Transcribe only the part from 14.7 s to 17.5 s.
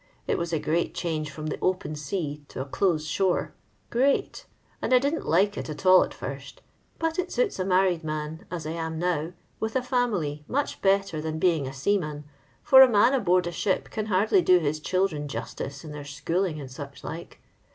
children jostice In their ■^*"mJ^| and such like.